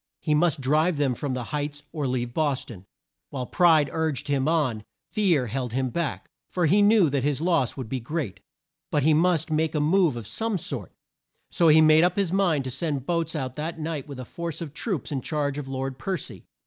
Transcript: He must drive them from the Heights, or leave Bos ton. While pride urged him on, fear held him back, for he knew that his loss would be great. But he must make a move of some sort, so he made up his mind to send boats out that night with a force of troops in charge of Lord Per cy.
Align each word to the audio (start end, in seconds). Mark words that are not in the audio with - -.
He 0.19 0.33
must 0.33 0.61
drive 0.61 0.97
them 0.97 1.13
from 1.13 1.35
the 1.35 1.43
Heights, 1.53 1.83
or 1.91 2.07
leave 2.07 2.33
Bos 2.33 2.65
ton. 2.65 2.87
While 3.29 3.45
pride 3.45 3.87
urged 3.93 4.29
him 4.29 4.47
on, 4.47 4.83
fear 5.11 5.45
held 5.45 5.73
him 5.73 5.91
back, 5.91 6.27
for 6.49 6.65
he 6.65 6.81
knew 6.81 7.07
that 7.11 7.21
his 7.21 7.39
loss 7.39 7.77
would 7.77 7.87
be 7.87 7.99
great. 7.99 8.39
But 8.89 9.03
he 9.03 9.13
must 9.13 9.51
make 9.51 9.75
a 9.75 9.79
move 9.79 10.17
of 10.17 10.25
some 10.25 10.57
sort, 10.57 10.91
so 11.51 11.67
he 11.67 11.81
made 11.81 12.03
up 12.03 12.15
his 12.15 12.33
mind 12.33 12.63
to 12.63 12.71
send 12.71 13.05
boats 13.05 13.35
out 13.35 13.53
that 13.57 13.79
night 13.79 14.07
with 14.07 14.19
a 14.19 14.25
force 14.25 14.59
of 14.59 14.73
troops 14.73 15.11
in 15.11 15.21
charge 15.21 15.59
of 15.59 15.67
Lord 15.67 15.99
Per 15.99 16.17
cy. 16.17 16.45